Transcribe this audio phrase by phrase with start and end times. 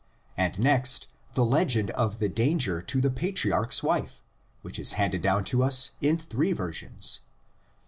[0.35, 4.23] and next the legend of the danger to the patriarch's wife,
[4.63, 7.71] which is handed down to us in three versions (xii.